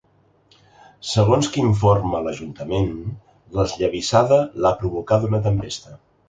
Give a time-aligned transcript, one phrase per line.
[1.09, 2.89] Segons que informa l’ajuntament,
[3.59, 5.97] l’esllavissada l’ha provocada una tempesta.